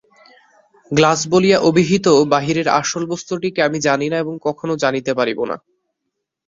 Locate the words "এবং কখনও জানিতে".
4.19-5.11